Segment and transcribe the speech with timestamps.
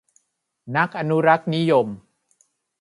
[0.75, 1.87] นักอนุรักษ์นิยม